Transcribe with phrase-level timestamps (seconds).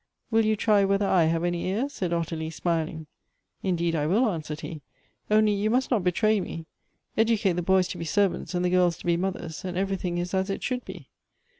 [0.31, 3.05] "Will you try whether I have any ears?" said Ottilie, smiling.
[3.61, 4.81] "Indeed I will," answered he,
[5.29, 6.65] "only you must not betray me.
[7.15, 10.33] Educate the boys to be servants, and the girls to be mothers, and everything is
[10.33, 11.09] as it should be."